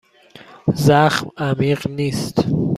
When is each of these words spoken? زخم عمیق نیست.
زخم 0.85 1.27
عمیق 1.37 1.87
نیست. 1.87 2.37